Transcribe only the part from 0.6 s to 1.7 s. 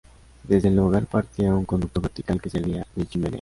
el hogar partía un